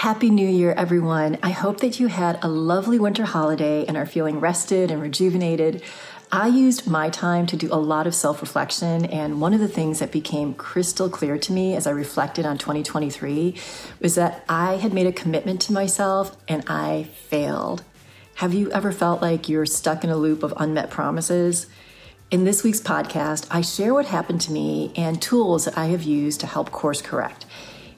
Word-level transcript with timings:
Happy 0.00 0.30
New 0.30 0.48
Year, 0.48 0.72
everyone. 0.78 1.36
I 1.42 1.50
hope 1.50 1.80
that 1.80 2.00
you 2.00 2.06
had 2.06 2.42
a 2.42 2.48
lovely 2.48 2.98
winter 2.98 3.26
holiday 3.26 3.84
and 3.84 3.98
are 3.98 4.06
feeling 4.06 4.40
rested 4.40 4.90
and 4.90 5.02
rejuvenated. 5.02 5.82
I 6.32 6.46
used 6.46 6.86
my 6.86 7.10
time 7.10 7.46
to 7.48 7.56
do 7.58 7.68
a 7.70 7.76
lot 7.76 8.06
of 8.06 8.14
self 8.14 8.40
reflection, 8.40 9.04
and 9.04 9.42
one 9.42 9.52
of 9.52 9.60
the 9.60 9.68
things 9.68 9.98
that 9.98 10.10
became 10.10 10.54
crystal 10.54 11.10
clear 11.10 11.36
to 11.36 11.52
me 11.52 11.76
as 11.76 11.86
I 11.86 11.90
reflected 11.90 12.46
on 12.46 12.56
2023 12.56 13.54
was 14.00 14.14
that 14.14 14.42
I 14.48 14.76
had 14.76 14.94
made 14.94 15.06
a 15.06 15.12
commitment 15.12 15.60
to 15.62 15.74
myself 15.74 16.34
and 16.48 16.64
I 16.66 17.10
failed. 17.28 17.84
Have 18.36 18.54
you 18.54 18.72
ever 18.72 18.92
felt 18.92 19.20
like 19.20 19.50
you're 19.50 19.66
stuck 19.66 20.02
in 20.02 20.08
a 20.08 20.16
loop 20.16 20.42
of 20.42 20.54
unmet 20.56 20.88
promises? 20.88 21.66
In 22.30 22.44
this 22.44 22.64
week's 22.64 22.80
podcast, 22.80 23.46
I 23.50 23.60
share 23.60 23.92
what 23.92 24.06
happened 24.06 24.40
to 24.42 24.52
me 24.52 24.94
and 24.96 25.20
tools 25.20 25.66
that 25.66 25.76
I 25.76 25.88
have 25.88 26.04
used 26.04 26.40
to 26.40 26.46
help 26.46 26.70
course 26.70 27.02
correct. 27.02 27.44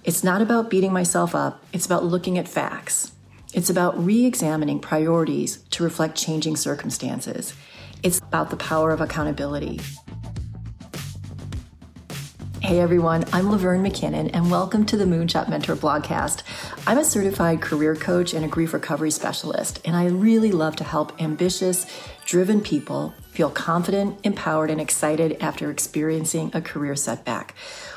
It's 0.04 0.24
not 0.24 0.42
about 0.42 0.68
beating 0.68 0.92
myself 0.92 1.32
up, 1.32 1.62
it's 1.72 1.86
about 1.86 2.04
looking 2.04 2.36
at 2.36 2.48
facts. 2.48 3.12
It's 3.54 3.70
about 3.70 4.04
re 4.04 4.24
examining 4.24 4.80
priorities 4.80 5.58
to 5.70 5.84
reflect 5.84 6.16
changing 6.16 6.56
circumstances. 6.56 7.54
It's 8.02 8.18
about 8.18 8.50
the 8.50 8.56
power 8.56 8.90
of 8.90 9.00
accountability. 9.00 9.78
Hey 12.62 12.78
everyone, 12.78 13.24
I'm 13.32 13.50
Laverne 13.50 13.82
McKinnon, 13.82 14.30
and 14.32 14.48
welcome 14.48 14.86
to 14.86 14.96
the 14.96 15.04
Moonshot 15.04 15.48
Mentor 15.48 15.74
blogcast. 15.74 16.44
I'm 16.86 16.96
a 16.96 17.04
certified 17.04 17.60
career 17.60 17.96
coach 17.96 18.34
and 18.34 18.44
a 18.44 18.48
grief 18.48 18.72
recovery 18.72 19.10
specialist, 19.10 19.80
and 19.84 19.96
I 19.96 20.06
really 20.06 20.52
love 20.52 20.76
to 20.76 20.84
help 20.84 21.20
ambitious, 21.20 21.86
driven 22.24 22.60
people 22.60 23.14
feel 23.32 23.50
confident, 23.50 24.16
empowered, 24.22 24.70
and 24.70 24.80
excited 24.80 25.38
after 25.40 25.72
experiencing 25.72 26.52
a 26.54 26.60
career 26.60 26.94
setback. 26.94 27.56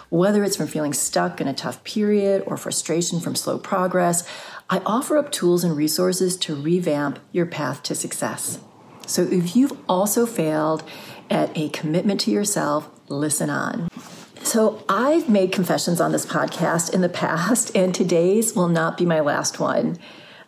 Whether 0.10 0.44
it's 0.44 0.56
from 0.56 0.68
feeling 0.68 0.94
stuck 0.94 1.40
in 1.40 1.48
a 1.48 1.54
tough 1.54 1.84
period 1.84 2.42
or 2.48 2.58
frustration 2.58 3.20
from 3.20 3.36
slow 3.36 3.60
progress, 3.60 4.28
I 4.68 4.80
offer 4.80 5.16
up 5.16 5.32
tools 5.32 5.64
and 5.64 5.78
resources 5.78 6.36
to 6.38 6.56
revamp 6.56 7.20
your 7.32 7.46
path 7.46 7.84
to 7.84 7.94
success. 7.94 8.60
So 9.06 9.22
if 9.22 9.56
you've 9.56 9.78
also 9.88 10.26
failed 10.26 10.84
at 11.30 11.56
a 11.56 11.70
commitment 11.70 12.20
to 12.22 12.32
yourself, 12.32 12.90
listen 13.08 13.52
on. 13.52 13.90
So, 14.56 14.82
I've 14.88 15.28
made 15.28 15.52
confessions 15.52 16.00
on 16.00 16.14
this 16.14 16.26
podcast 16.26 16.94
in 16.94 17.02
the 17.02 17.10
past, 17.10 17.76
and 17.76 17.94
today's 17.94 18.56
will 18.56 18.70
not 18.70 18.98
be 18.98 19.06
my 19.06 19.20
last 19.20 19.60
one. 19.60 20.00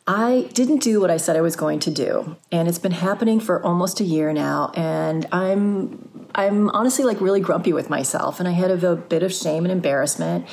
I 0.08 0.48
didn't 0.54 0.78
do 0.78 1.02
what 1.02 1.12
I 1.12 1.18
said 1.18 1.36
I 1.36 1.42
was 1.42 1.58
going 1.58 1.80
to 1.80 1.92
do, 1.92 2.38
and 2.50 2.70
it's 2.70 2.80
been 2.80 2.94
happening 2.94 3.42
for 3.42 3.62
almost 3.62 4.00
a 4.00 4.06
year 4.06 4.32
now, 4.32 4.72
and 4.76 5.28
I'm 5.34 6.30
I'm 6.34 6.70
honestly 6.70 7.04
like 7.04 7.20
really 7.20 7.42
grumpy 7.42 7.74
with 7.74 7.90
myself, 7.90 8.40
and 8.40 8.48
I 8.48 8.54
had 8.54 8.72
a, 8.72 8.92
a 8.94 8.96
bit 8.96 9.24
of 9.24 9.34
shame 9.34 9.66
and 9.66 9.74
embarrassment, 9.74 10.48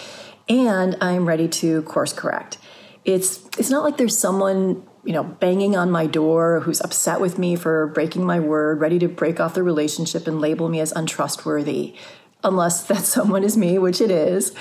and 0.48 0.96
I'm 1.00 1.24
ready 1.24 1.46
to 1.46 1.82
course 1.82 2.12
correct. 2.12 2.58
It's 3.04 3.46
it's 3.56 3.70
not 3.70 3.84
like 3.84 3.98
there's 3.98 4.18
someone 4.18 4.84
you 5.04 5.12
know 5.12 5.22
banging 5.22 5.76
on 5.76 5.92
my 5.92 6.06
door 6.06 6.58
who's 6.58 6.80
upset 6.80 7.20
with 7.20 7.38
me 7.38 7.54
for 7.54 7.86
breaking 7.86 8.26
my 8.26 8.40
word, 8.40 8.80
ready 8.80 8.98
to 8.98 9.06
break 9.06 9.38
off 9.38 9.54
the 9.54 9.62
relationship 9.62 10.26
and 10.26 10.40
label 10.40 10.68
me 10.68 10.80
as 10.80 10.90
untrustworthy, 10.90 11.94
unless 12.44 12.84
that 12.84 13.04
someone 13.04 13.42
is 13.42 13.56
me, 13.56 13.78
which 13.78 14.00
it 14.00 14.10
is. 14.10 14.52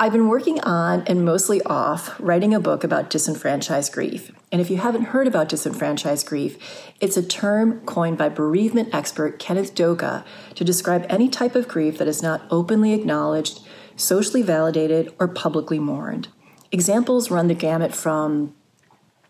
I've 0.00 0.12
been 0.12 0.28
working 0.28 0.60
on 0.62 1.02
and 1.06 1.24
mostly 1.24 1.62
off 1.62 2.18
writing 2.18 2.52
a 2.52 2.58
book 2.58 2.82
about 2.82 3.08
disenfranchised 3.08 3.92
grief. 3.92 4.32
And 4.50 4.60
if 4.60 4.68
you 4.68 4.78
haven't 4.78 5.04
heard 5.04 5.28
about 5.28 5.48
disenfranchised 5.48 6.26
grief, 6.26 6.56
it's 7.00 7.16
a 7.16 7.22
term 7.22 7.80
coined 7.86 8.18
by 8.18 8.28
bereavement 8.28 8.92
expert 8.92 9.38
Kenneth 9.38 9.74
Doka 9.74 10.24
to 10.56 10.64
describe 10.64 11.06
any 11.08 11.28
type 11.28 11.54
of 11.54 11.68
grief 11.68 11.98
that 11.98 12.08
is 12.08 12.22
not 12.22 12.42
openly 12.50 12.92
acknowledged, 12.94 13.60
socially 13.94 14.42
validated, 14.42 15.12
or 15.20 15.28
publicly 15.28 15.78
mourned. 15.78 16.28
Examples 16.72 17.30
run 17.30 17.46
the 17.48 17.54
gamut 17.54 17.94
from 17.94 18.54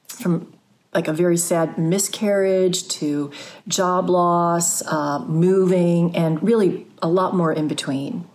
from 0.09 0.55
like 0.95 1.09
a 1.09 1.13
very 1.13 1.37
sad 1.37 1.79
miscarriage 1.79 2.87
to 2.87 3.31
job 3.67 4.11
loss, 4.11 4.83
uh, 4.87 5.19
moving, 5.27 6.15
and 6.15 6.43
really 6.43 6.87
a 7.03 7.09
lot 7.09 7.35
more 7.35 7.53
in 7.53 7.69
between. 7.69 8.29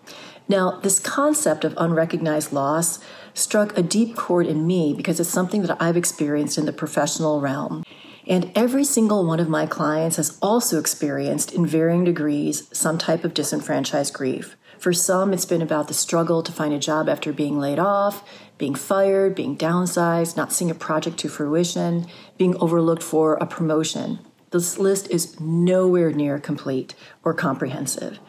Now, 0.49 0.79
this 0.79 0.99
concept 0.99 1.65
of 1.65 1.73
unrecognized 1.77 2.53
loss 2.53 2.99
struck 3.33 3.77
a 3.77 3.83
deep 3.83 4.15
chord 4.15 4.47
in 4.47 4.67
me 4.67 4.93
because 4.93 5.19
it's 5.19 5.29
something 5.29 5.61
that 5.63 5.81
I've 5.81 5.97
experienced 5.97 6.57
in 6.57 6.65
the 6.65 6.73
professional 6.73 7.41
realm. 7.41 7.83
And 8.25 8.51
every 8.55 8.83
single 8.83 9.25
one 9.25 9.39
of 9.39 9.47
my 9.47 9.65
clients 9.65 10.17
has 10.17 10.37
also 10.41 10.79
experienced, 10.79 11.53
in 11.53 11.65
varying 11.65 12.03
degrees, 12.03 12.67
some 12.77 12.97
type 12.97 13.23
of 13.23 13.33
disenfranchised 13.33 14.13
grief. 14.13 14.57
For 14.77 14.93
some, 14.93 15.33
it's 15.33 15.45
been 15.45 15.61
about 15.61 15.87
the 15.87 15.93
struggle 15.93 16.43
to 16.43 16.51
find 16.51 16.73
a 16.73 16.79
job 16.79 17.09
after 17.09 17.33
being 17.33 17.57
laid 17.57 17.79
off, 17.79 18.27
being 18.57 18.75
fired, 18.75 19.33
being 19.33 19.57
downsized, 19.57 20.35
not 20.35 20.51
seeing 20.51 20.69
a 20.69 20.75
project 20.75 21.17
to 21.19 21.29
fruition, 21.29 22.05
being 22.37 22.55
overlooked 22.57 23.03
for 23.03 23.35
a 23.35 23.45
promotion. 23.45 24.19
This 24.51 24.77
list 24.77 25.09
is 25.09 25.39
nowhere 25.39 26.11
near 26.11 26.39
complete 26.39 26.95
or 27.23 27.33
comprehensive. 27.33 28.19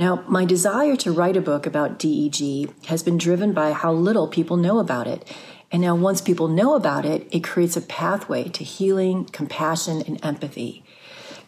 Now, 0.00 0.24
my 0.26 0.46
desire 0.46 0.96
to 0.96 1.12
write 1.12 1.36
a 1.36 1.42
book 1.42 1.66
about 1.66 1.98
DEG 1.98 2.86
has 2.86 3.02
been 3.02 3.18
driven 3.18 3.52
by 3.52 3.72
how 3.72 3.92
little 3.92 4.26
people 4.28 4.56
know 4.56 4.78
about 4.78 5.06
it. 5.06 5.30
And 5.70 5.82
now, 5.82 5.94
once 5.94 6.22
people 6.22 6.48
know 6.48 6.74
about 6.74 7.04
it, 7.04 7.28
it 7.30 7.44
creates 7.44 7.76
a 7.76 7.82
pathway 7.82 8.44
to 8.48 8.64
healing, 8.64 9.26
compassion, 9.26 10.02
and 10.06 10.18
empathy. 10.24 10.82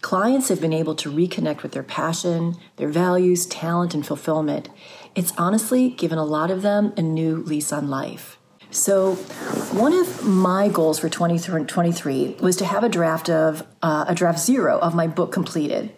Clients 0.03 0.51
have 0.51 0.61
been 0.61 0.75
able 0.75 0.95
to 0.97 1.11
reconnect 1.11 1.63
with 1.63 1.73
their 1.73 1.83
passion, 1.83 2.57
their 2.77 2.91
values, 2.91 3.47
talent, 3.47 3.95
and 3.95 4.07
fulfillment. 4.07 4.69
It's 5.15 5.33
honestly 5.39 5.89
given 5.89 6.19
a 6.19 6.25
lot 6.25 6.51
of 6.51 6.61
them 6.61 6.93
a 6.99 7.01
new 7.01 7.37
lease 7.37 7.73
on 7.73 7.89
life. 7.89 8.37
So, 8.71 9.15
one 9.73 9.95
of 9.95 10.27
my 10.27 10.69
goals 10.69 10.99
for 10.99 11.09
2023 11.09 12.37
was 12.43 12.57
to 12.57 12.67
have 12.67 12.85
a 12.85 12.91
draft 12.91 13.31
of 13.31 13.67
uh, 13.81 14.05
a 14.09 14.15
draft 14.15 14.41
zero 14.41 14.79
of 14.79 14.95
my 14.95 15.07
book 15.07 15.33
completed. 15.33 15.95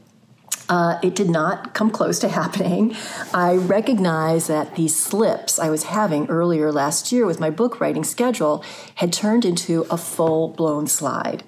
Uh, 0.68 0.98
it 1.02 1.14
did 1.14 1.28
not 1.28 1.74
come 1.74 1.90
close 1.90 2.18
to 2.20 2.28
happening. 2.40 2.96
I 3.32 3.54
recognize 3.54 4.46
that 4.46 4.76
these 4.76 4.96
slips 4.96 5.58
I 5.58 5.70
was 5.70 5.84
having 5.84 6.26
earlier 6.28 6.72
last 6.72 7.12
year 7.12 7.26
with 7.26 7.40
my 7.40 7.50
book 7.50 7.80
writing 7.80 8.04
schedule 8.04 8.64
had 8.96 9.12
turned 9.12 9.44
into 9.44 9.82
a 9.90 9.96
full 9.96 10.48
blown 10.48 10.86
slide. 10.86 11.44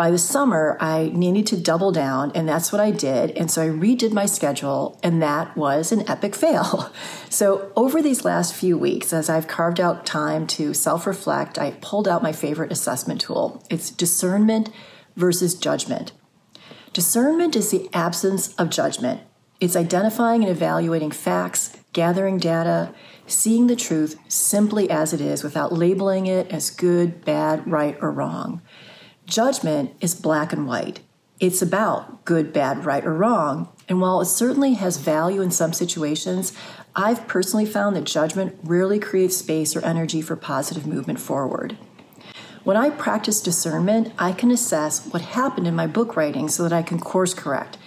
By 0.00 0.10
the 0.10 0.16
summer, 0.16 0.78
I 0.80 1.10
needed 1.12 1.46
to 1.48 1.60
double 1.60 1.92
down, 1.92 2.32
and 2.34 2.48
that's 2.48 2.72
what 2.72 2.80
I 2.80 2.90
did. 2.90 3.32
And 3.32 3.50
so 3.50 3.62
I 3.62 3.66
redid 3.66 4.12
my 4.12 4.24
schedule, 4.24 4.98
and 5.02 5.20
that 5.20 5.54
was 5.58 5.92
an 5.92 6.08
epic 6.08 6.34
fail. 6.34 6.90
So, 7.32 7.70
over 7.76 8.02
these 8.02 8.24
last 8.24 8.54
few 8.54 8.76
weeks, 8.76 9.12
as 9.12 9.30
I've 9.30 9.46
carved 9.46 9.78
out 9.78 10.04
time 10.04 10.48
to 10.48 10.74
self 10.74 11.06
reflect, 11.06 11.58
I 11.58 11.70
pulled 11.80 12.08
out 12.08 12.24
my 12.24 12.32
favorite 12.32 12.72
assessment 12.72 13.20
tool 13.20 13.62
it's 13.70 13.90
discernment 13.90 14.70
versus 15.16 15.54
judgment. 15.54 16.10
Discernment 16.92 17.54
is 17.54 17.70
the 17.70 17.88
absence 17.92 18.52
of 18.54 18.68
judgment. 18.68 19.20
It's 19.60 19.76
identifying 19.76 20.42
and 20.42 20.50
evaluating 20.50 21.12
facts, 21.12 21.76
gathering 21.92 22.38
data, 22.38 22.92
seeing 23.28 23.68
the 23.68 23.76
truth 23.76 24.18
simply 24.26 24.90
as 24.90 25.12
it 25.12 25.20
is 25.20 25.44
without 25.44 25.72
labeling 25.72 26.26
it 26.26 26.48
as 26.50 26.68
good, 26.70 27.24
bad, 27.24 27.70
right, 27.70 27.96
or 28.00 28.10
wrong. 28.10 28.60
Judgment 29.24 29.94
is 30.00 30.16
black 30.16 30.52
and 30.52 30.66
white. 30.66 30.98
It's 31.38 31.62
about 31.62 32.24
good, 32.24 32.52
bad, 32.52 32.84
right, 32.84 33.04
or 33.04 33.14
wrong. 33.14 33.68
And 33.88 34.00
while 34.00 34.20
it 34.20 34.26
certainly 34.26 34.74
has 34.74 34.96
value 34.96 35.42
in 35.42 35.52
some 35.52 35.72
situations, 35.72 36.52
I've 36.96 37.28
personally 37.28 37.66
found 37.66 37.94
that 37.94 38.04
judgment 38.04 38.58
rarely 38.64 38.98
creates 38.98 39.36
space 39.36 39.76
or 39.76 39.84
energy 39.84 40.22
for 40.22 40.34
positive 40.34 40.88
movement 40.88 41.20
forward. 41.20 41.78
When 42.62 42.76
I 42.76 42.90
practice 42.90 43.40
discernment, 43.40 44.12
I 44.18 44.32
can 44.32 44.50
assess 44.50 45.06
what 45.06 45.22
happened 45.22 45.66
in 45.66 45.74
my 45.74 45.86
book 45.86 46.14
writing 46.14 46.48
so 46.48 46.62
that 46.62 46.74
I 46.74 46.82
can 46.82 47.00
course 47.00 47.32
correct. 47.32 47.78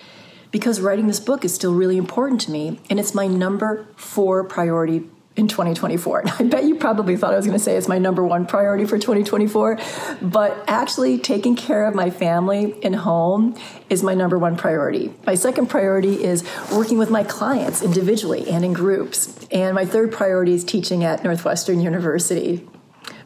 Because 0.49 0.81
writing 0.81 1.05
this 1.05 1.19
book 1.19 1.45
is 1.45 1.53
still 1.53 1.75
really 1.75 1.97
important 1.97 2.41
to 2.41 2.51
me, 2.51 2.79
and 2.89 2.99
it's 2.99 3.13
my 3.13 3.27
number 3.27 3.87
four 3.95 4.43
priority 4.43 5.03
in 5.35 5.47
2024. 5.47 6.23
I 6.39 6.43
bet 6.43 6.63
you 6.63 6.75
probably 6.75 7.17
thought 7.17 7.33
I 7.33 7.37
was 7.37 7.45
going 7.45 7.57
to 7.57 7.63
say 7.63 7.75
it's 7.75 7.87
my 7.87 7.99
number 7.99 8.25
one 8.25 8.47
priority 8.47 8.85
for 8.85 8.97
2024, 8.97 9.79
but 10.23 10.63
actually 10.67 11.19
taking 11.19 11.55
care 11.55 11.85
of 11.85 11.93
my 11.93 12.09
family 12.09 12.75
and 12.83 12.95
home 12.95 13.55
is 13.91 14.01
my 14.01 14.15
number 14.15 14.39
one 14.39 14.57
priority. 14.57 15.13
My 15.25 15.35
second 15.35 15.67
priority 15.67 16.23
is 16.23 16.43
working 16.71 16.97
with 16.97 17.11
my 17.11 17.23
clients 17.23 17.83
individually 17.83 18.49
and 18.49 18.65
in 18.65 18.73
groups. 18.73 19.47
And 19.51 19.75
my 19.75 19.85
third 19.85 20.11
priority 20.11 20.53
is 20.53 20.63
teaching 20.63 21.03
at 21.03 21.23
Northwestern 21.23 21.79
University. 21.79 22.67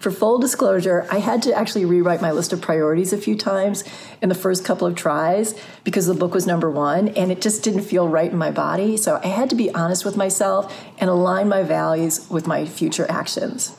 For 0.08 0.12
full 0.12 0.40
disclosure, 0.40 1.06
I 1.12 1.18
had 1.20 1.42
to 1.42 1.54
actually 1.54 1.84
rewrite 1.84 2.22
my 2.22 2.32
list 2.32 2.54
of 2.54 2.62
priorities 2.62 3.12
a 3.12 3.18
few 3.18 3.36
times 3.36 3.84
in 4.22 4.30
the 4.30 4.36
first 4.36 4.64
couple 4.64 4.88
of 4.88 4.96
tries 4.96 5.54
because 5.84 6.06
the 6.06 6.14
book 6.14 6.34
was 6.34 6.48
number 6.48 6.72
one 6.72 7.10
and 7.10 7.30
it 7.30 7.42
just 7.42 7.62
didn't 7.62 7.82
feel 7.82 8.08
right 8.08 8.32
in 8.32 8.38
my 8.38 8.50
body. 8.50 8.96
So 8.96 9.20
I 9.22 9.28
had 9.28 9.50
to 9.50 9.56
be 9.58 9.70
honest 9.74 10.06
with 10.06 10.16
myself 10.16 10.74
and 10.98 11.10
align 11.10 11.50
my 11.50 11.62
values 11.62 12.26
with 12.30 12.48
my 12.48 12.66
future 12.66 13.06
actions. 13.10 13.78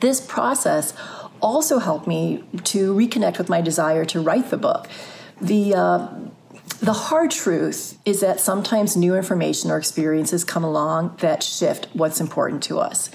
This 0.00 0.20
process 0.20 0.92
also 1.40 1.78
helped 1.78 2.06
me 2.06 2.44
to 2.64 2.94
reconnect 2.94 3.38
with 3.38 3.48
my 3.48 3.62
desire 3.62 4.04
to 4.04 4.20
write 4.20 4.50
the 4.50 4.58
book. 4.58 4.86
The 5.40 5.74
uh, 5.74 6.08
the 6.80 6.92
hard 6.92 7.30
truth 7.30 7.98
is 8.04 8.20
that 8.20 8.38
sometimes 8.38 8.98
new 8.98 9.16
information 9.16 9.70
or 9.70 9.78
experiences 9.78 10.44
come 10.44 10.62
along 10.62 11.16
that 11.20 11.42
shift 11.42 11.88
what's 11.94 12.20
important 12.20 12.62
to 12.64 12.80
us. 12.80 13.08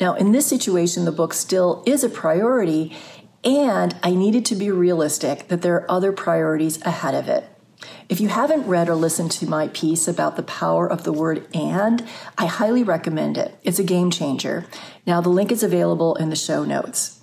Now, 0.00 0.14
in 0.14 0.32
this 0.32 0.46
situation, 0.46 1.04
the 1.04 1.12
book 1.12 1.32
still 1.32 1.82
is 1.86 2.04
a 2.04 2.08
priority, 2.08 2.94
and 3.42 3.96
I 4.02 4.10
needed 4.10 4.44
to 4.46 4.54
be 4.54 4.70
realistic 4.70 5.48
that 5.48 5.62
there 5.62 5.76
are 5.76 5.90
other 5.90 6.12
priorities 6.12 6.80
ahead 6.84 7.14
of 7.14 7.28
it. 7.28 7.44
If 8.08 8.20
you 8.20 8.28
haven't 8.28 8.66
read 8.66 8.88
or 8.88 8.94
listened 8.94 9.32
to 9.32 9.48
my 9.48 9.68
piece 9.68 10.06
about 10.06 10.36
the 10.36 10.42
power 10.42 10.90
of 10.90 11.04
the 11.04 11.12
word 11.12 11.46
and, 11.54 12.06
I 12.38 12.46
highly 12.46 12.82
recommend 12.82 13.36
it. 13.36 13.58
It's 13.62 13.78
a 13.78 13.84
game 13.84 14.10
changer. 14.10 14.66
Now, 15.06 15.20
the 15.20 15.28
link 15.28 15.50
is 15.50 15.62
available 15.62 16.14
in 16.16 16.30
the 16.30 16.36
show 16.36 16.64
notes. 16.64 17.20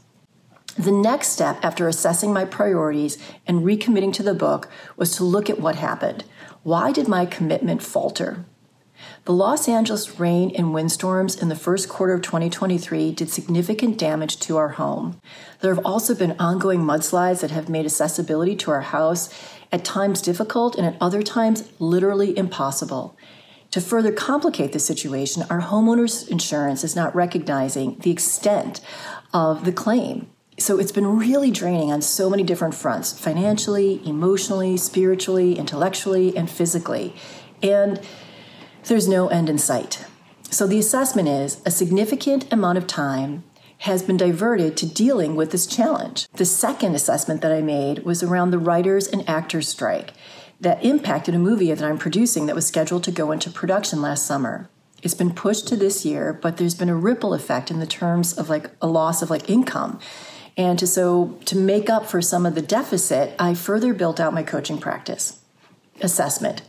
The 0.78 0.92
next 0.92 1.30
step 1.30 1.60
after 1.64 1.88
assessing 1.88 2.34
my 2.34 2.46
priorities 2.46 3.18
and 3.46 3.64
recommitting 3.64 4.14
to 4.14 4.24
the 4.24 4.34
book 4.34 4.70
was 4.98 5.16
to 5.18 5.24
look 5.24 5.50
at 5.50 5.60
what 5.60 5.76
happened. 5.76 6.24
Why 6.64 6.92
did 6.92 7.08
my 7.08 7.26
commitment 7.26 7.84
falter? 7.84 8.46
The 9.26 9.34
Los 9.34 9.70
Angeles 9.70 10.20
rain 10.20 10.52
and 10.56 10.74
windstorms 10.74 11.42
in 11.42 11.50
the 11.50 11.56
first 11.56 11.88
quarter 11.88 12.14
of 12.14 12.22
2023 12.22 13.12
did 13.12 13.30
significant 13.30 13.98
damage 13.98 14.40
to 14.42 14.58
our 14.58 14.70
home. 14.70 15.22
There 15.62 15.74
have 15.74 15.86
also 15.86 16.14
been 16.14 16.36
ongoing 16.40 16.82
mudslides 16.82 17.42
that 17.42 17.52
have 17.52 17.70
made 17.70 17.86
accessibility 17.86 18.56
to 18.58 18.72
our 18.72 18.82
house 18.82 19.30
at 19.72 19.86
times 19.86 20.22
difficult 20.22 20.76
and 20.76 20.86
at 20.86 20.98
other 21.00 21.24
times 21.24 21.70
literally 21.80 22.38
impossible. 22.38 23.18
To 23.72 23.82
further 23.82 24.12
complicate 24.12 24.72
the 24.72 24.80
situation, 24.80 25.44
our 25.50 25.62
homeowners 25.62 26.30
insurance 26.30 26.84
is 26.84 26.96
not 26.96 27.16
recognizing 27.16 27.98
the 28.00 28.12
extent 28.12 28.82
of 29.34 29.66
the 29.66 29.72
claim. 29.72 30.28
So 30.60 30.78
it's 30.78 30.92
been 30.92 31.18
really 31.18 31.50
draining 31.50 31.92
on 31.92 32.04
so 32.04 32.30
many 32.30 32.44
different 32.44 32.76
fronts 32.76 33.18
financially, 33.18 34.00
emotionally, 34.08 34.78
spiritually, 34.78 35.58
intellectually, 35.58 36.38
and 36.38 36.48
physically. 36.48 37.16
And 37.64 38.00
there's 38.90 39.08
no 39.08 39.28
end 39.28 39.50
in 39.50 39.58
sight. 39.58 40.06
So 40.50 40.68
the 40.68 40.80
assessment 40.80 41.28
is 41.28 41.62
a 41.66 41.72
significant 41.72 42.52
amount 42.52 42.78
of 42.78 42.88
time 42.88 43.44
has 43.80 44.04
been 44.04 44.18
diverted 44.18 44.78
to 44.78 44.86
dealing 44.86 45.36
with 45.36 45.52
this 45.52 45.66
challenge. 45.66 46.28
The 46.34 46.46
second 46.46 46.96
assessment 46.96 47.42
that 47.42 47.52
I 47.52 47.62
made 47.62 48.06
was 48.06 48.24
around 48.24 48.52
the 48.52 48.60
writers 48.60 49.08
and 49.08 49.28
actors 49.28 49.68
strike 49.68 50.14
that 50.62 50.84
impacted 50.86 51.36
a 51.36 51.40
movie 51.40 51.74
that 51.74 51.84
I'm 51.84 51.98
producing 51.98 52.46
that 52.46 52.56
was 52.56 52.66
scheduled 52.66 53.04
to 53.04 53.12
go 53.12 53.32
into 53.32 53.50
production 53.50 54.02
last 54.02 54.26
summer. 54.26 54.70
It's 55.02 55.14
been 55.14 55.34
pushed 55.34 55.68
to 55.68 55.76
this 55.76 56.06
year, 56.06 56.32
but 56.32 56.56
there's 56.56 56.76
been 56.76 56.88
a 56.88 56.96
ripple 56.96 57.34
effect 57.34 57.70
in 57.70 57.82
the 57.82 57.86
terms 57.86 58.38
of 58.38 58.50
like 58.50 58.72
a 58.82 58.88
loss 58.88 59.22
of 59.22 59.30
like 59.30 59.50
income. 59.50 60.00
And 60.56 60.80
to 60.80 60.88
so 60.88 61.38
to 61.46 61.58
make 61.58 61.90
up 61.90 62.06
for 62.06 62.22
some 62.22 62.46
of 62.46 62.56
the 62.56 62.62
deficit, 62.62 63.36
I 63.38 63.54
further 63.54 63.94
built 63.94 64.20
out 64.20 64.34
my 64.34 64.44
coaching 64.44 64.78
practice. 64.78 65.42
Assessment. 66.00 66.62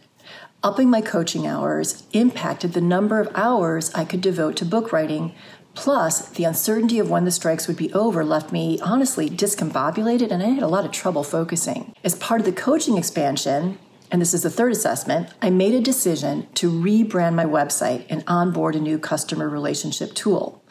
Upping 0.64 0.88
my 0.88 1.02
coaching 1.02 1.46
hours 1.46 2.04
impacted 2.14 2.72
the 2.72 2.80
number 2.80 3.20
of 3.20 3.28
hours 3.34 3.92
I 3.94 4.06
could 4.06 4.22
devote 4.22 4.56
to 4.56 4.64
book 4.64 4.94
writing 4.94 5.34
Plus, 5.74 6.30
the 6.30 6.44
uncertainty 6.44 6.98
of 6.98 7.10
when 7.10 7.26
the 7.26 7.30
strikes 7.30 7.68
would 7.68 7.76
be 7.76 7.92
over 7.92 8.24
left 8.24 8.50
me 8.50 8.78
honestly 8.80 9.28
discombobulated 9.28 10.30
and 10.30 10.42
I 10.42 10.46
had 10.46 10.62
a 10.62 10.68
lot 10.68 10.86
of 10.86 10.90
trouble 10.90 11.22
focusing. 11.22 11.92
As 12.02 12.14
part 12.14 12.40
of 12.40 12.46
the 12.46 12.52
coaching 12.52 12.96
expansion, 12.96 13.78
and 14.10 14.22
this 14.22 14.32
is 14.32 14.44
the 14.44 14.48
third 14.48 14.72
assessment, 14.72 15.28
I 15.42 15.50
made 15.50 15.74
a 15.74 15.82
decision 15.82 16.46
to 16.54 16.70
rebrand 16.70 17.34
my 17.34 17.44
website 17.44 18.06
and 18.08 18.24
onboard 18.26 18.74
a 18.74 18.80
new 18.80 18.98
customer 18.98 19.50
relationship 19.50 20.14
tool. 20.14 20.64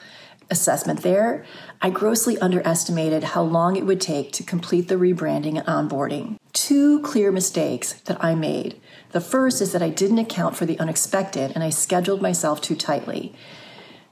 Assessment 0.50 1.04
there, 1.04 1.46
I 1.84 1.92
grossly 1.92 2.40
underestimated 2.40 3.24
how 3.24 3.44
long 3.44 3.76
it 3.76 3.86
would 3.86 4.02
take 4.02 4.32
to 4.32 4.44
complete 4.44 4.88
the 4.88 4.96
rebranding 4.96 5.60
and 5.60 5.68
onboarding. 5.68 6.38
Two 6.64 7.02
clear 7.02 7.30
mistakes 7.30 7.92
that 8.06 8.24
I 8.24 8.36
made. 8.36 8.80
The 9.12 9.20
first 9.20 9.62
is 9.62 9.74
that 9.74 9.82
I 9.82 9.90
didn't 9.90 10.20
account 10.20 10.56
for 10.56 10.66
the 10.66 10.80
unexpected 10.80 11.52
and 11.54 11.62
I 11.62 11.70
scheduled 11.70 12.22
myself 12.22 12.62
too 12.62 12.74
tightly. 12.74 13.36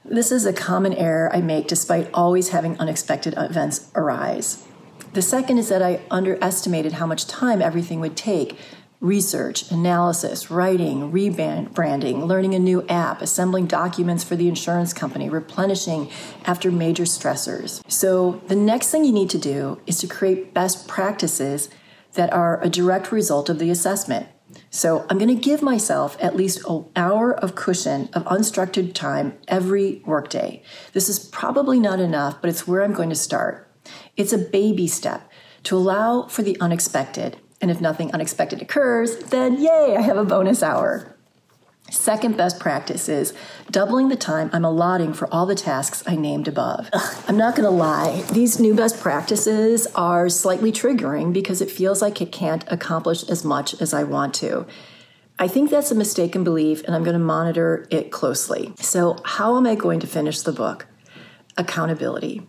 This 0.04 0.30
is 0.30 0.44
a 0.44 0.52
common 0.52 0.92
error 0.92 1.34
I 1.34 1.40
make 1.40 1.66
despite 1.66 2.10
always 2.12 2.50
having 2.50 2.78
unexpected 2.78 3.32
events 3.38 3.90
arise. 3.94 4.68
The 5.14 5.22
second 5.22 5.56
is 5.56 5.70
that 5.70 5.80
I 5.80 6.02
underestimated 6.10 6.92
how 6.92 7.06
much 7.06 7.26
time 7.26 7.62
everything 7.62 8.00
would 8.00 8.18
take 8.18 8.58
research, 9.00 9.70
analysis, 9.70 10.50
writing, 10.50 11.10
rebranding, 11.10 12.26
learning 12.26 12.54
a 12.54 12.58
new 12.58 12.86
app, 12.86 13.22
assembling 13.22 13.66
documents 13.66 14.24
for 14.24 14.36
the 14.36 14.46
insurance 14.46 14.92
company, 14.92 15.30
replenishing 15.30 16.10
after 16.44 16.70
major 16.70 17.04
stressors. 17.04 17.82
So, 17.90 18.42
the 18.48 18.54
next 18.54 18.90
thing 18.90 19.06
you 19.06 19.12
need 19.12 19.30
to 19.30 19.38
do 19.38 19.80
is 19.86 19.96
to 20.00 20.06
create 20.06 20.52
best 20.52 20.86
practices 20.86 21.70
that 22.14 22.32
are 22.32 22.62
a 22.62 22.68
direct 22.68 23.12
result 23.12 23.48
of 23.48 23.58
the 23.58 23.70
assessment. 23.70 24.28
So 24.70 25.06
I'm 25.08 25.18
going 25.18 25.34
to 25.34 25.34
give 25.34 25.62
myself 25.62 26.16
at 26.20 26.36
least 26.36 26.66
an 26.68 26.86
hour 26.94 27.32
of 27.32 27.54
cushion 27.54 28.08
of 28.12 28.24
unstructured 28.24 28.94
time 28.94 29.38
every 29.48 30.02
workday. 30.04 30.62
This 30.92 31.08
is 31.08 31.18
probably 31.18 31.80
not 31.80 32.00
enough, 32.00 32.40
but 32.40 32.50
it's 32.50 32.66
where 32.66 32.82
I'm 32.82 32.92
going 32.92 33.10
to 33.10 33.14
start. 33.14 33.70
It's 34.16 34.32
a 34.32 34.38
baby 34.38 34.86
step 34.86 35.30
to 35.64 35.76
allow 35.76 36.26
for 36.26 36.42
the 36.42 36.58
unexpected. 36.60 37.38
And 37.60 37.70
if 37.70 37.80
nothing 37.80 38.12
unexpected 38.12 38.60
occurs, 38.60 39.16
then 39.16 39.60
yay, 39.60 39.94
I 39.96 40.00
have 40.00 40.16
a 40.16 40.24
bonus 40.24 40.62
hour. 40.62 41.11
Second 41.92 42.38
best 42.38 42.58
practice 42.58 43.06
is 43.06 43.34
doubling 43.70 44.08
the 44.08 44.16
time 44.16 44.48
I'm 44.54 44.64
allotting 44.64 45.12
for 45.12 45.32
all 45.32 45.44
the 45.44 45.54
tasks 45.54 46.02
I 46.06 46.16
named 46.16 46.48
above. 46.48 46.88
Ugh, 46.90 47.24
I'm 47.28 47.36
not 47.36 47.54
going 47.54 47.66
to 47.66 47.70
lie, 47.70 48.22
these 48.32 48.58
new 48.58 48.74
best 48.74 48.98
practices 48.98 49.86
are 49.94 50.30
slightly 50.30 50.72
triggering 50.72 51.34
because 51.34 51.60
it 51.60 51.70
feels 51.70 52.00
like 52.00 52.22
it 52.22 52.32
can't 52.32 52.64
accomplish 52.68 53.28
as 53.28 53.44
much 53.44 53.78
as 53.78 53.92
I 53.92 54.04
want 54.04 54.32
to. 54.36 54.66
I 55.38 55.48
think 55.48 55.68
that's 55.68 55.90
a 55.90 55.94
mistaken 55.94 56.44
belief, 56.44 56.82
and 56.84 56.94
I'm 56.94 57.04
going 57.04 57.12
to 57.12 57.18
monitor 57.18 57.86
it 57.90 58.10
closely. 58.10 58.72
So, 58.76 59.18
how 59.24 59.58
am 59.58 59.66
I 59.66 59.74
going 59.74 60.00
to 60.00 60.06
finish 60.06 60.40
the 60.40 60.52
book? 60.52 60.86
Accountability. 61.58 62.46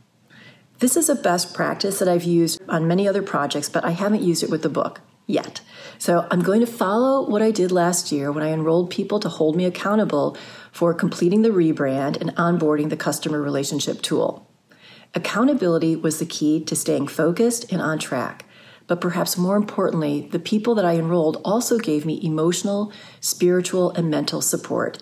This 0.80 0.96
is 0.96 1.10
a 1.10 1.16
best 1.16 1.54
practice 1.54 2.00
that 2.00 2.08
I've 2.08 2.24
used 2.24 2.62
on 2.70 2.88
many 2.88 3.10
other 3.10 3.22
projects, 3.22 3.68
but 3.68 3.84
I 3.84 3.92
haven't 3.92 4.24
used 4.24 4.44
it 4.44 4.50
with 4.50 4.62
the 4.62 4.70
book 4.70 5.02
yet. 5.26 5.62
So 5.98 6.28
I'm 6.30 6.42
going 6.42 6.60
to 6.60 6.68
follow 6.68 7.30
what 7.30 7.42
I 7.42 7.52
did 7.52 7.72
last 7.72 8.12
year 8.12 8.32
when 8.32 8.44
I 8.44 8.52
enrolled 8.52 8.90
people 8.90 9.20
to 9.22 9.30
hold 9.30 9.56
me 9.56 9.66
accountable 9.66 10.38
for 10.72 10.94
completing 10.94 11.42
the 11.42 11.50
rebrand 11.50 12.20
and 12.20 12.36
onboarding 12.36 12.90
the 12.90 12.98
customer 12.98 13.42
relationship 13.42 14.02
tool. 14.02 14.50
Accountability 15.16 15.96
was 15.96 16.20
the 16.20 16.26
key 16.26 16.64
to 16.66 16.76
staying 16.76 17.08
focused 17.08 17.72
and 17.72 17.82
on 17.82 18.00
track. 18.00 18.46
But 18.88 19.00
perhaps 19.00 19.38
more 19.38 19.56
importantly, 19.56 20.28
the 20.32 20.40
people 20.40 20.76
that 20.76 20.86
I 20.86 20.96
enrolled 20.96 21.42
also 21.46 21.80
gave 21.80 22.06
me 22.06 22.20
emotional, 22.22 22.92
spiritual, 23.22 23.92
and 23.92 24.10
mental 24.10 24.42
support. 24.42 25.02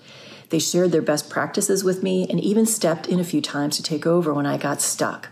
They 0.50 0.60
shared 0.60 0.92
their 0.92 1.02
best 1.02 1.30
practices 1.30 1.84
with 1.84 2.04
me 2.04 2.28
and 2.30 2.40
even 2.40 2.66
stepped 2.66 3.08
in 3.08 3.20
a 3.20 3.24
few 3.24 3.42
times 3.42 3.78
to 3.78 3.84
take 3.84 4.06
over 4.06 4.34
when 4.34 4.46
I 4.46 4.58
got 4.58 4.82
stuck. 4.82 5.30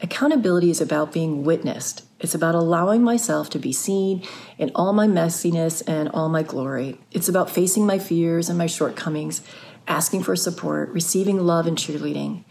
Accountability 0.00 0.70
is 0.70 0.80
about 0.80 1.12
being 1.12 1.42
witnessed. 1.42 2.05
It's 2.18 2.34
about 2.34 2.54
allowing 2.54 3.02
myself 3.02 3.50
to 3.50 3.58
be 3.58 3.72
seen 3.72 4.22
in 4.56 4.70
all 4.74 4.92
my 4.92 5.06
messiness 5.06 5.82
and 5.86 6.08
all 6.10 6.28
my 6.28 6.42
glory. 6.42 6.98
It's 7.12 7.28
about 7.28 7.50
facing 7.50 7.86
my 7.86 7.98
fears 7.98 8.48
and 8.48 8.56
my 8.56 8.66
shortcomings, 8.66 9.42
asking 9.86 10.22
for 10.22 10.34
support, 10.34 10.88
receiving 10.90 11.38
love 11.38 11.66
and 11.66 11.76
cheerleading. 11.76 12.44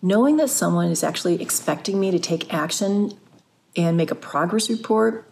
Knowing 0.00 0.36
that 0.38 0.48
someone 0.48 0.90
is 0.90 1.04
actually 1.04 1.40
expecting 1.42 2.00
me 2.00 2.10
to 2.10 2.18
take 2.18 2.52
action 2.52 3.12
and 3.76 3.96
make 3.96 4.10
a 4.10 4.14
progress 4.14 4.70
report 4.70 5.30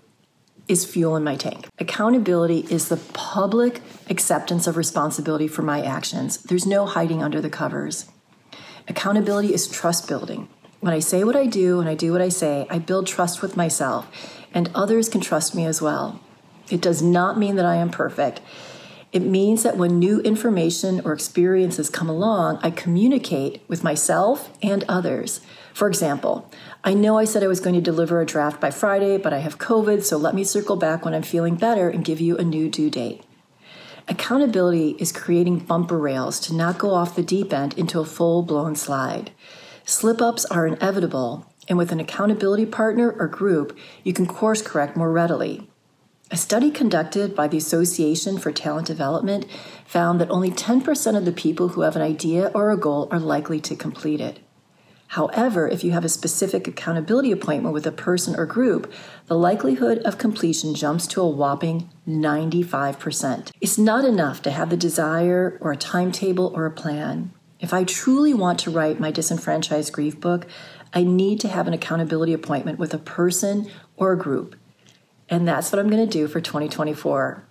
is 0.69 0.85
fuel 0.85 1.17
in 1.17 1.25
my 1.25 1.37
tank. 1.37 1.69
Accountability 1.79 2.67
is 2.71 2.89
the 2.89 2.97
public 3.13 3.81
acceptance 4.09 4.67
of 4.67 4.77
responsibility 4.77 5.49
for 5.49 5.63
my 5.63 5.83
actions. 5.83 6.39
There's 6.39 6.67
no 6.67 6.87
hiding 6.87 7.23
under 7.23 7.41
the 7.41 7.51
covers. 7.51 8.07
Accountability 8.89 9.53
is 9.53 9.69
trust 9.69 10.09
building. 10.09 10.49
When 10.85 10.93
I 10.93 10.99
say 10.99 11.25
what 11.25 11.35
I 11.35 11.47
do 11.47 11.81
and 11.81 11.89
I 11.89 11.95
do 11.95 12.13
what 12.13 12.21
I 12.21 12.29
say, 12.29 12.67
I 12.69 12.79
build 12.79 13.07
trust 13.07 13.41
with 13.41 13.57
myself, 13.57 14.07
and 14.53 14.71
others 14.75 15.09
can 15.09 15.23
trust 15.23 15.55
me 15.55 15.65
as 15.65 15.81
well. 15.81 16.21
It 16.69 16.83
does 16.83 17.01
not 17.01 17.39
mean 17.39 17.57
that 17.57 17.65
I 17.65 17.77
am 17.77 17.89
perfect. 17.89 18.43
It 19.11 19.23
means 19.23 19.63
that 19.63 19.79
when 19.79 19.99
new 19.99 20.21
information 20.21 21.01
or 21.03 21.15
experiences 21.15 21.89
come 21.89 22.11
along, 22.11 22.59
I 22.63 22.71
communicate 22.71 23.63
with 23.67 23.83
myself 23.83 24.51
and 24.63 24.85
others. 24.87 25.41
For 25.73 25.89
example, 25.89 26.53
I 26.85 26.93
know 26.93 27.17
I 27.17 27.25
said 27.25 27.43
I 27.43 27.47
was 27.47 27.61
going 27.61 27.77
to 27.77 27.81
deliver 27.81 28.21
a 28.21 28.27
draft 28.27 28.61
by 28.61 28.71
Friday, 28.71 29.17
but 29.17 29.33
I 29.33 29.39
have 29.39 29.57
COVID, 29.57 30.03
so 30.03 30.19
let 30.19 30.35
me 30.35 30.45
circle 30.45 30.77
back 30.77 31.03
when 31.03 31.15
I'm 31.15 31.23
feeling 31.23 31.55
better 31.55 31.89
and 31.89 32.05
give 32.05 32.21
you 32.21 32.37
a 32.37 32.45
new 32.45 32.69
due 32.69 32.91
date. 32.91 33.23
Accountability 34.07 34.97
is 34.99 35.13
creating 35.13 35.61
bumper 35.61 35.97
rails 35.97 36.39
to 36.41 36.53
not 36.53 36.77
go 36.77 36.93
off 36.93 37.17
the 37.17 37.23
deep 37.23 37.55
end 37.55 37.73
into 37.79 38.01
a 38.01 38.05
full 38.05 38.43
blown 38.43 38.77
slide. 38.77 39.31
Slip 39.87 40.23
ups 40.23 40.47
are 40.47 40.67
inevitable, 40.67 41.53
and 41.69 41.77
with 41.77 41.93
an 41.93 42.01
accountability 42.01 42.65
partner 42.65 43.15
or 43.19 43.29
group, 43.29 43.77
you 44.03 44.15
can 44.15 44.27
course 44.27 44.63
correct 44.63 44.97
more 44.97 45.13
readily. 45.13 45.69
A 46.31 46.39
study 46.39 46.71
conducted 46.71 47.37
by 47.37 47.49
the 47.49 47.59
Association 47.59 48.39
for 48.39 48.51
Talent 48.51 48.87
Development 48.87 49.45
found 49.85 50.19
that 50.21 50.31
only 50.31 50.51
10% 50.51 51.17
of 51.17 51.27
the 51.27 51.33
people 51.33 51.69
who 51.69 51.83
have 51.83 51.97
an 51.97 52.03
idea 52.03 52.51
or 52.55 52.71
a 52.71 52.79
goal 52.79 53.09
are 53.11 53.21
likely 53.21 53.61
to 53.61 53.77
complete 53.77 54.23
it. 54.23 54.41
However, 55.09 55.69
if 55.69 55.85
you 55.85 55.93
have 55.93 56.05
a 56.05 56.09
specific 56.09 56.67
accountability 56.67 57.31
appointment 57.31 57.75
with 57.75 57.87
a 57.87 57.93
person 57.93 58.35
or 58.37 58.47
group, 58.47 58.91
the 59.27 59.37
likelihood 59.37 59.99
of 59.99 60.17
completion 60.17 60.75
jumps 60.75 61.07
to 61.09 61.21
a 61.21 61.29
whopping 61.29 61.91
95%. 62.09 63.51
It's 63.61 63.77
not 63.77 64.07
enough 64.07 64.41
to 64.43 64.51
have 64.51 64.71
the 64.71 64.79
desire 64.79 65.59
or 65.61 65.73
a 65.73 65.77
timetable 65.77 66.51
or 66.57 66.65
a 66.65 66.71
plan. 66.71 67.34
If 67.65 67.73
I 67.73 67.85
truly 67.85 68.35
want 68.35 68.59
to 68.59 68.71
write 68.71 69.01
my 69.01 69.11
disenfranchised 69.11 69.91
grief 69.91 70.21
book, 70.21 70.47
I 70.93 71.03
need 71.03 71.41
to 71.41 71.49
have 71.49 71.67
an 71.67 71.73
accountability 71.73 72.35
appointment 72.35 72.79
with 72.79 72.93
a 72.93 72.99
person 72.99 73.71
or 73.97 74.13
a 74.13 74.19
group. 74.19 74.55
And 75.31 75.49
that's 75.49 75.73
what 75.73 75.79
I'm 75.79 75.89
going 75.89 76.07
to 76.07 76.13
do 76.13 76.29
for 76.29 76.43
2024. 76.43 77.43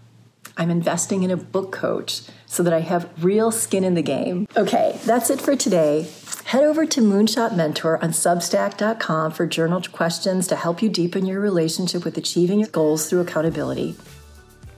I'm 0.56 0.70
investing 0.70 1.24
in 1.24 1.32
a 1.32 1.36
book 1.36 1.72
coach 1.72 2.22
so 2.46 2.62
that 2.62 2.74
I 2.74 2.82
have 2.82 3.10
real 3.24 3.50
skin 3.50 3.84
in 3.84 3.96
the 3.96 4.04
game. 4.04 4.48
Okay, 4.56 5.00
that's 5.04 5.32
it 5.32 5.42
for 5.42 5.56
today. 5.56 6.08
Head 6.46 6.64
over 6.64 6.86
to 6.86 7.02
Moonshot 7.02 7.56
Mentor 7.56 7.98
on 8.04 8.12
Substack.com 8.12 9.32
for 9.32 9.48
journal 9.48 9.82
questions 9.92 10.46
to 10.46 10.56
help 10.56 10.84
you 10.84 10.90
deepen 10.90 11.26
your 11.26 11.40
relationship 11.40 12.06
with 12.06 12.20
achieving 12.20 12.60
your 12.60 12.70
goals 12.70 13.10
through 13.10 13.22
accountability. 13.22 13.96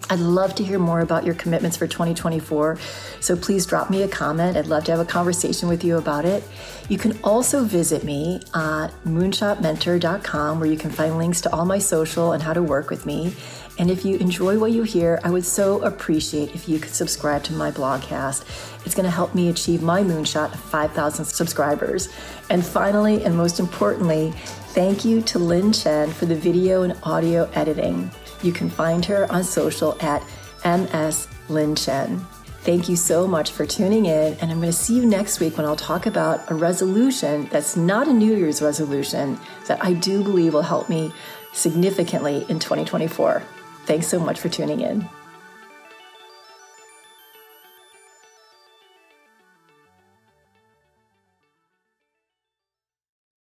I'd 0.10 0.20
love 0.20 0.54
to 0.56 0.64
hear 0.64 0.78
more 0.78 1.00
about 1.00 1.26
your 1.26 1.34
commitments 1.36 1.78
for 1.78 1.88
2024. 1.88 2.78
So 3.20 3.36
please 3.36 3.66
drop 3.66 3.90
me 3.90 4.04
a 4.04 4.08
comment. 4.08 4.56
I'd 4.56 4.68
love 4.68 4.84
to 4.86 4.92
have 4.92 5.00
a 5.00 5.06
conversation 5.06 5.68
with 5.68 5.84
you 5.84 5.98
about 5.98 6.26
it. 6.26 6.44
You 6.90 7.00
can 7.00 7.18
also 7.24 7.64
visit 7.64 8.04
me 8.04 8.42
at 8.54 8.90
moonshotmentor.com 9.06 10.60
where 10.60 10.70
you 10.70 10.78
can 10.78 10.92
find 10.92 11.18
links 11.18 11.42
to 11.42 11.54
all 11.54 11.66
my 11.66 11.80
social 11.80 12.34
and 12.34 12.44
how 12.44 12.54
to 12.54 12.62
work 12.62 12.92
with 12.92 13.06
me. 13.06 13.34
And 13.78 13.90
if 13.90 14.06
you 14.06 14.18
enjoy 14.18 14.58
what 14.60 14.72
you 14.72 14.84
hear, 14.84 15.20
I 15.24 15.32
would 15.32 15.44
so 15.44 15.82
appreciate 15.82 16.54
if 16.54 16.70
you 16.70 16.80
could 16.80 16.94
subscribe 16.94 17.44
to 17.46 17.54
my 17.54 17.72
blogcast. 17.72 18.46
It's 18.86 18.96
going 18.96 19.06
to 19.06 19.10
help 19.10 19.34
me 19.34 19.50
achieve 19.50 19.82
my 19.82 20.02
moonshot 20.02 20.54
of 20.54 20.60
5,000 20.60 21.26
subscribers. 21.26 22.10
And 22.50 22.64
finally, 22.64 23.26
and 23.26 23.36
most 23.36 23.60
importantly, 23.60 24.32
thank 24.70 25.04
you 25.04 25.22
to 25.24 25.40
Lynn 25.40 25.74
Chen 25.74 26.12
for 26.12 26.26
the 26.26 26.36
video 26.36 26.84
and 26.84 26.96
audio 27.04 27.50
editing. 27.54 28.12
You 28.46 28.54
can 28.54 28.70
find 28.70 29.04
her 29.06 29.30
on 29.32 29.44
social 29.44 29.98
at 30.02 30.24
MS 30.64 31.28
Lynn 31.50 31.76
Chen. 31.76 32.20
Thank 32.60 32.88
you 32.88 32.96
so 32.96 33.28
much 33.28 33.52
for 33.52 33.66
tuning 33.66 34.06
in, 34.06 34.34
and 34.36 34.52
I'm 34.52 34.60
going 34.60 34.72
to 34.72 34.74
see 34.74 34.96
you 34.96 35.06
next 35.06 35.40
week 35.40 35.58
when 35.58 35.66
I'll 35.66 35.76
talk 35.76 36.06
about 36.06 36.52
a 36.52 36.54
resolution 36.54 37.48
that's 37.52 37.76
not 37.76 38.08
a 38.08 38.14
New 38.14 38.36
Year's 38.36 38.62
resolution 38.62 39.40
that 39.68 39.84
I 39.84 39.94
do 39.94 40.24
believe 40.24 40.54
will 40.54 40.62
help 40.62 40.90
me 40.90 41.12
significantly 41.54 42.46
in 42.48 42.60
2024. 42.60 43.42
Thanks 43.86 44.08
so 44.08 44.20
much 44.20 44.40
for 44.40 44.50
tuning 44.50 44.82
in. 44.82 45.10